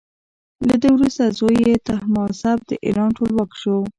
[0.67, 3.77] له ده وروسته زوی یې تهماسب د ایران ټولواک شو.